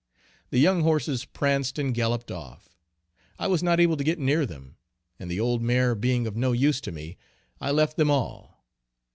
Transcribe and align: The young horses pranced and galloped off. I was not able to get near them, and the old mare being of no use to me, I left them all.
The 0.49 0.57
young 0.57 0.81
horses 0.81 1.25
pranced 1.25 1.77
and 1.77 1.93
galloped 1.93 2.31
off. 2.31 2.75
I 3.37 3.45
was 3.45 3.61
not 3.61 3.79
able 3.79 3.97
to 3.97 4.03
get 4.03 4.17
near 4.17 4.47
them, 4.47 4.77
and 5.19 5.29
the 5.29 5.39
old 5.39 5.61
mare 5.61 5.93
being 5.93 6.25
of 6.25 6.35
no 6.35 6.53
use 6.53 6.81
to 6.81 6.91
me, 6.91 7.19
I 7.59 7.69
left 7.69 7.97
them 7.97 8.09
all. 8.09 8.65